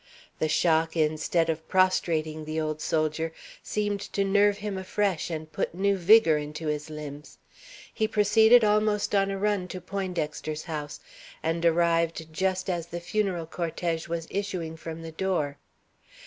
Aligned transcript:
The 0.39 0.49
shock, 0.49 0.97
instead 0.97 1.47
of 1.47 1.67
prostrating 1.67 2.43
the 2.45 2.59
old 2.59 2.81
soldier, 2.81 3.31
seemed 3.61 4.01
to 4.13 4.23
nerve 4.23 4.57
him 4.57 4.75
afresh 4.79 5.29
and 5.29 5.51
put 5.51 5.75
new 5.75 5.95
vigor 5.95 6.39
into 6.39 6.65
his 6.65 6.89
limbs. 6.89 7.37
He 7.93 8.07
proceeded, 8.07 8.63
almost 8.63 9.13
on 9.13 9.29
a 9.29 9.37
run, 9.37 9.67
to 9.67 9.79
Poindexter's 9.79 10.63
house, 10.63 11.01
and 11.43 11.63
arrived 11.63 12.33
just 12.33 12.67
as 12.67 12.87
the 12.87 12.99
funeral 12.99 13.45
cortège 13.45 14.07
was 14.07 14.27
issuing 14.31 14.75
from 14.75 15.03
the 15.03 15.11
door. 15.11 15.59